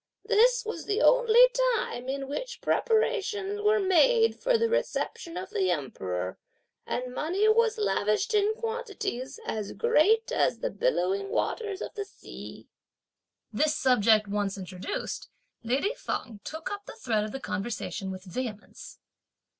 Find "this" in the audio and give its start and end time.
0.25-0.65, 13.53-13.75